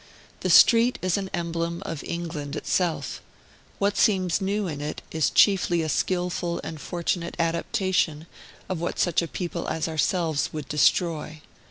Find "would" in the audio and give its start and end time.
10.53-10.67